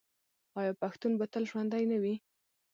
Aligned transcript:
آیا 0.59 0.73
پښتون 0.81 1.11
به 1.19 1.25
تل 1.33 1.43
ژوندی 1.49 1.83
نه 1.91 1.97
وي؟ 2.01 2.15